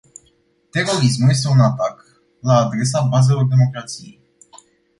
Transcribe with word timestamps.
Terorismul 0.71 1.29
este 1.29 1.47
un 1.47 1.59
atac 1.59 2.05
la 2.39 2.55
adresa 2.55 3.01
bazelor 3.01 3.47
democrației. 3.47 4.21